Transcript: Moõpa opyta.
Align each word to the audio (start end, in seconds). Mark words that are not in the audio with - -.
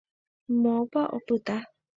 Moõpa 0.63 1.05
opyta. 1.19 1.63